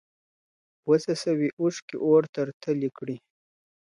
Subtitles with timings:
[0.89, 3.17] وڅڅوي اوښکي اور تر تلي کړي.